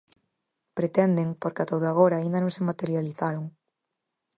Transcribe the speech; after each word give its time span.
Pretenden, 0.77 1.27
porque 1.41 1.61
ata 1.61 1.77
o 1.77 1.81
de 1.83 1.89
agora 1.93 2.15
aínda 2.17 2.39
non 2.41 2.55
se 2.55 2.65
materializaron. 2.69 3.43